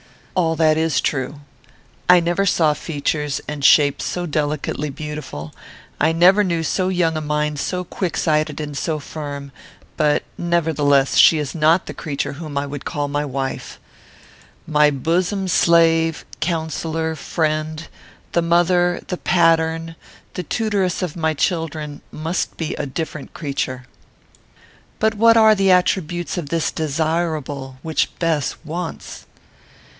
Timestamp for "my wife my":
13.09-14.89